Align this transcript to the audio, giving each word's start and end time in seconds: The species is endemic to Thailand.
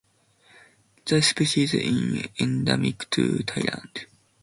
The 1.05 1.21
species 1.21 1.75
is 1.75 2.25
endemic 2.39 3.07
to 3.11 3.37
Thailand. 3.43 4.07